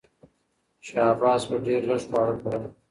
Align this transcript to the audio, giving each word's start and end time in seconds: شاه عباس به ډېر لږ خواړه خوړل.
شاه 0.87 1.09
عباس 1.13 1.41
به 1.49 1.57
ډېر 1.67 1.81
لږ 1.89 2.01
خواړه 2.07 2.33
خوړل. 2.39 2.63